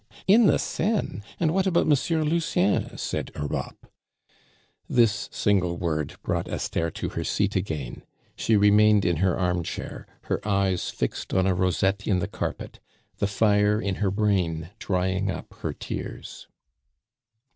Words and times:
"In 0.25 0.47
the 0.47 0.57
Seine? 0.57 1.21
And 1.39 1.53
what 1.53 1.67
about 1.67 1.85
Monsieur 1.85 2.23
Lucien?" 2.23 2.97
said 2.97 3.29
Europe. 3.35 3.85
This 4.89 5.29
single 5.31 5.77
word 5.77 6.15
brought 6.23 6.47
Esther 6.47 6.89
to 6.89 7.09
her 7.09 7.23
seat 7.23 7.55
again; 7.55 8.01
she 8.35 8.57
remained 8.57 9.05
in 9.05 9.17
her 9.17 9.37
armchair, 9.37 10.07
her 10.23 10.39
eyes 10.43 10.89
fixed 10.89 11.35
on 11.35 11.45
a 11.45 11.53
rosette 11.53 12.07
in 12.07 12.17
the 12.17 12.27
carpet, 12.27 12.79
the 13.19 13.27
fire 13.27 13.79
in 13.79 13.97
her 14.01 14.09
brain 14.09 14.71
drying 14.79 15.29
up 15.29 15.53
her 15.59 15.71
tears. 15.71 16.47